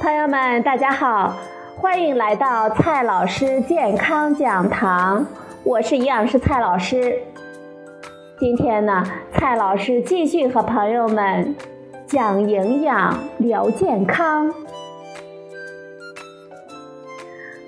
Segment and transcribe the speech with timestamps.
[0.00, 1.36] 朋友们，大家好，
[1.76, 5.26] 欢迎来到蔡老师健康讲堂，
[5.62, 7.18] 我是营养师蔡老师。
[8.38, 11.54] 今天呢，蔡老师继续和朋友们
[12.06, 14.50] 讲营养、聊健康。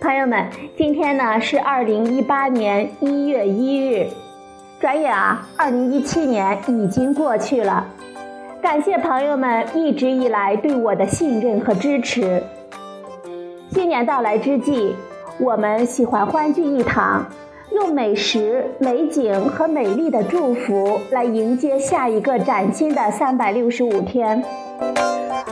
[0.01, 4.09] 朋友们，今天呢是二零一八年一月一日，
[4.81, 7.87] 转眼啊，二零一七年已经过去了。
[8.63, 12.41] 感谢朋友们一直以来对我的信任和支持。
[13.73, 14.95] 新年到来之际，
[15.41, 17.27] 我们喜欢欢聚一堂，
[17.73, 24.41] 用美食、美景和美丽的祝福来迎接下一个崭新的三百六十五天。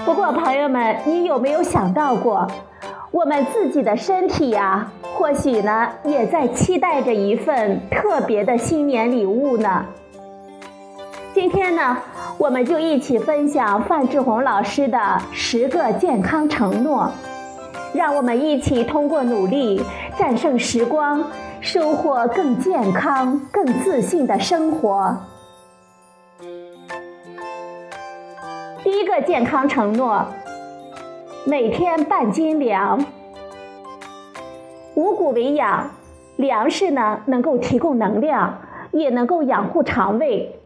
[0.04, 2.46] 不过，朋友们，你有没有想到过？
[3.10, 9.84] 我们自己的身体呀，或许呢，也在期待着一份特别的新年礼物呢。
[11.32, 11.96] 今天呢，
[12.38, 14.98] 我们就一起分享范志红老师的
[15.32, 17.08] 十个健康承诺，
[17.94, 19.80] 让我们一起通过努力
[20.18, 21.24] 战胜时光，
[21.60, 25.16] 收获更健康、更自信的生活。
[28.82, 30.26] 第一个健康承诺。
[31.46, 33.02] 每天半斤粮，
[34.94, 35.90] 五谷为养，
[36.36, 38.58] 粮食呢能够提供能量，
[38.90, 40.59] 也能够养护肠胃。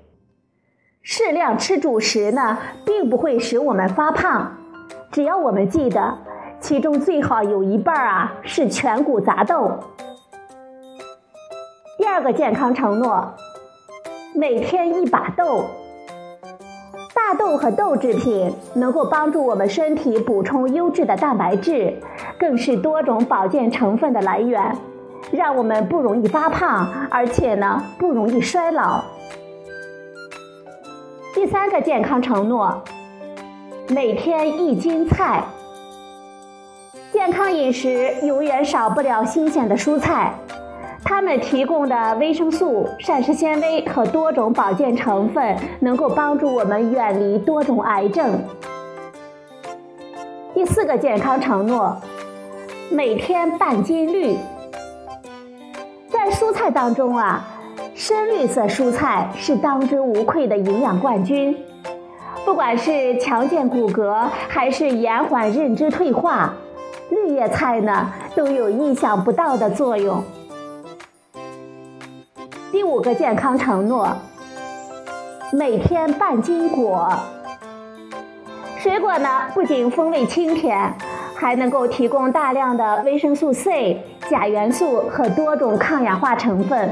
[1.07, 4.57] 适量吃主食呢，并不会使我们发胖，
[5.13, 6.17] 只要我们记得，
[6.59, 9.71] 其中最好有一半啊是全谷杂豆。
[11.99, 13.35] 第二个健康承诺，
[14.35, 15.67] 每天一把豆。
[17.15, 21.99] 大豆和豆制品能够帮助我们身体补充优质的蛋白质，
[22.39, 24.75] 更是多种保健成分的来源，
[25.31, 29.05] 让我们不容易发胖，而且呢不容易衰老。
[31.35, 32.81] 第三个健康承诺：
[33.89, 35.43] 每天一斤菜。
[37.13, 40.33] 健康饮食永远少不了新鲜的蔬菜。
[41.03, 48.41] 它们提供的维生素、膳食纤维和多种保健成分，能够帮助我们远离多种癌症。
[50.55, 51.97] 第四个健康承诺：
[52.93, 54.37] 每天半斤绿。
[56.09, 57.45] 在蔬菜当中啊，
[57.95, 61.57] 深绿色蔬菜是当之无愧的营养冠军，
[62.45, 66.53] 不管是强健骨骼还是延缓认知退化，
[67.11, 70.23] 绿叶菜呢都有意想不到的作用。
[72.73, 74.09] 第五个健康承诺：
[75.53, 77.09] 每天半斤果。
[78.77, 80.93] 水果呢，不仅风味清甜，
[81.37, 86.91] 还能够提供大量的维生素 C、钾元素和多种抗氧化成分，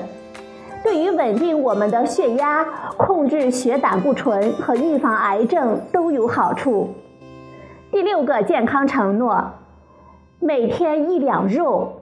[0.82, 2.64] 对于稳定我们的血压、
[2.96, 6.90] 控制血胆固醇和预防癌症都有好处。
[7.90, 9.52] 第六个健康承诺：
[10.40, 12.00] 每天一两肉。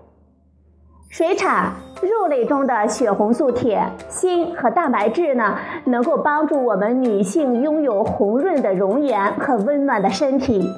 [1.09, 10.73] 水产肉类中的血红素、铁、锌和蛋白质呢，能够帮助我们女性拥有红润的容颜和温暖的身体。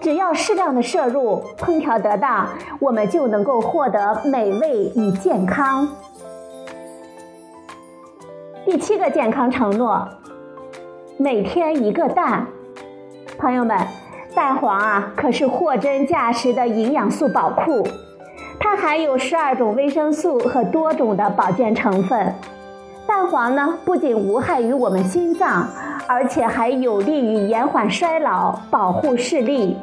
[0.00, 2.48] 只要适量的摄入，烹调得当，
[2.80, 5.88] 我们就能够获得美味与健康。
[8.64, 10.08] 第七个健康承诺：
[11.18, 12.46] 每天一个蛋。
[13.36, 13.76] 朋友们，
[14.34, 17.86] 蛋黄啊，可是货真价实的营养素宝库。
[18.58, 22.34] 它含有十二种维生素和多种的保健成分。
[23.06, 25.68] 蛋黄呢，不仅无害于我们心脏，
[26.06, 29.76] 而且还有利于延缓衰老、保护视力。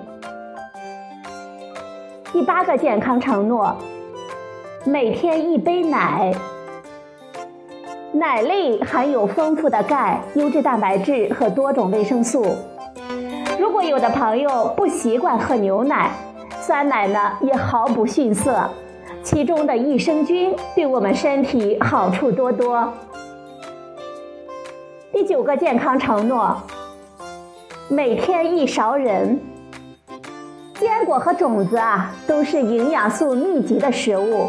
[2.34, 3.76] 第八个健康承诺：
[4.86, 6.34] 每天一杯奶。
[8.14, 12.46] 奶类含有丰富的钙、优质蛋白质和多种维生素。
[13.58, 16.12] 如果有的朋友不习惯喝牛奶，
[16.60, 18.70] 酸奶呢也毫不逊色，
[19.24, 22.92] 其中的益生菌对我们身体好处多多。
[25.14, 26.58] 第九个健康承诺：
[27.88, 29.40] 每天一勺仁。
[30.78, 34.48] 坚果和种子啊，都是营养素密集的食物。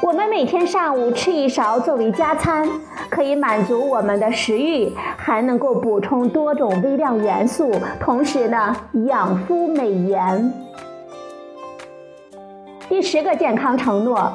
[0.00, 2.68] 我们每天上午吃一勺作为加餐，
[3.10, 10.52] 可以满足我们的食欲，还能够补充多种微量元素，同时呢，养肤美颜。
[12.88, 14.32] 第十个健康承诺：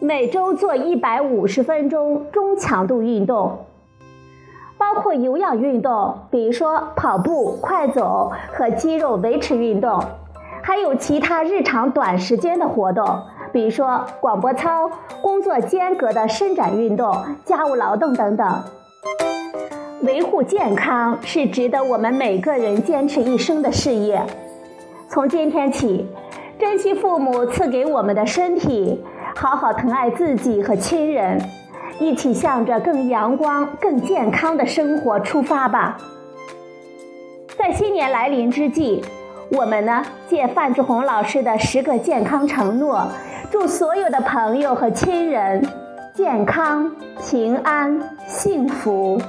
[0.00, 3.64] 每周做一百五十分钟中强度运动，
[4.76, 10.02] 包括有氧运动，比如说跑步、快走和肌肉维持运动，
[10.62, 13.06] 还有其他日常短时间的活动，
[13.52, 14.90] 比如说广播操、
[15.22, 18.62] 工作间隔的伸展运动、家务劳动等等。
[20.02, 24.22] 维护健康是值得我们每个人坚持一生的事业。
[25.08, 26.06] 从今天起，
[26.58, 29.02] 珍惜父母赐给我们的身体，
[29.34, 31.40] 好好疼爱自己和亲人，
[31.98, 35.98] 一起向着更阳光、更健康的生活出发吧。
[37.58, 39.04] 在新年来临之际，
[39.50, 43.06] 我们呢借范志红老师的十个健康承诺，
[43.50, 45.66] 祝所有的朋友和亲人
[46.14, 49.20] 健康、平安、幸福。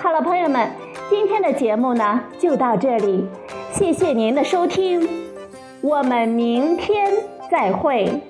[0.00, 0.68] 好了，朋友们，
[1.08, 3.28] 今天的节目呢就到这里，
[3.72, 5.08] 谢谢您的收听，
[5.80, 7.12] 我们明天
[7.50, 8.20] 再会。